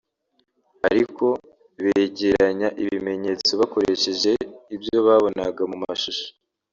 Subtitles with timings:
[0.89, 1.25] ariko
[1.83, 4.31] begeranya ibimenyetso bakoresheje
[4.75, 6.27] ibyo babonaga mu mashusho